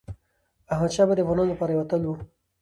[0.73, 2.11] احمدشاه بابا د افغانانو لپاره یو اتل و.